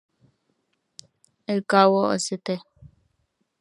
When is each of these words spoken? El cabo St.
El 1.45 1.63
cabo 1.63 2.11
St. 2.17 2.59